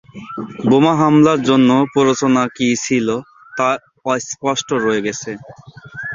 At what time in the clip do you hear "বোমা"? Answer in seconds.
0.69-0.93